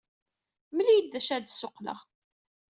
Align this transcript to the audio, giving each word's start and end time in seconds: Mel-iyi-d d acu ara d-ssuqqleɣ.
Mel-iyi-d 0.75 1.07
d 1.11 1.13
acu 1.19 1.29
ara 1.35 1.45
d-ssuqqleɣ. 1.45 1.99